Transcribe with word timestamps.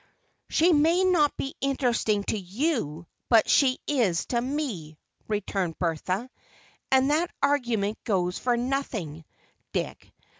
"She 0.49 0.73
may 0.73 1.03
not 1.03 1.37
be 1.37 1.53
interesting 1.61 2.23
to 2.23 2.35
you, 2.35 3.05
but 3.29 3.47
she 3.47 3.77
is 3.85 4.25
to 4.29 4.41
me," 4.41 4.97
returned 5.27 5.77
Bertha. 5.77 6.27
"And 6.89 7.11
that 7.11 7.29
argument 7.43 8.03
goes 8.03 8.39
for 8.39 8.57
nothing, 8.57 9.25
Dick. 9.73 10.11